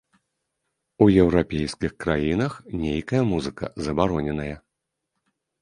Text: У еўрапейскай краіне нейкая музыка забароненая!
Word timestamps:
У 1.05 1.07
еўрапейскай 1.23 1.91
краіне 2.05 2.47
нейкая 2.87 3.21
музыка 3.33 3.65
забароненая! 3.89 4.53